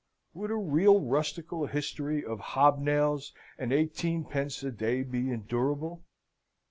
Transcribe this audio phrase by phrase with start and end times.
[0.33, 6.01] Would a real rustical history of hobnails and eighteenpence a day be endurable?